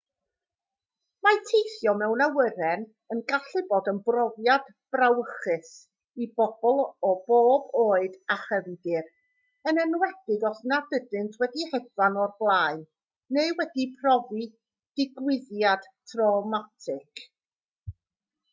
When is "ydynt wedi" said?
11.01-11.67